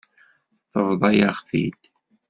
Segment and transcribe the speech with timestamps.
[0.71, 1.81] Tebḍa-yaɣ-t-id.